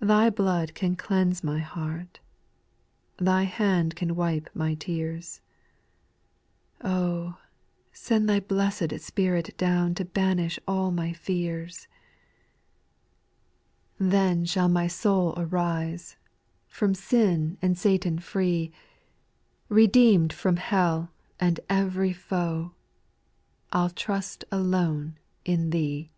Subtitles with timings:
[0.00, 0.08] 5.
[0.08, 2.20] Thy blood can cleanse my heart,
[3.18, 5.42] Thy hand can wipe my tears;
[6.80, 7.36] Oh!
[7.92, 11.80] send Thy blessed Spirit down To banish all my fears.
[13.98, 13.98] 6.
[13.98, 16.16] Then shall my soul arise, d
[16.68, 18.32] From sin and Satan fitt
[18.72, 19.76] \^ 166 SPIRITUAL SONGS.
[19.82, 22.72] Redeemed from hell and every foe,
[23.70, 26.10] I *11 trust alone in Thee.